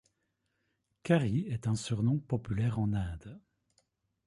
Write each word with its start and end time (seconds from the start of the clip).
Kari 1.03 1.45
est 1.47 1.71
surnom 1.75 2.17
populaire 2.17 2.79
en 2.79 2.91
Inde. 2.91 3.39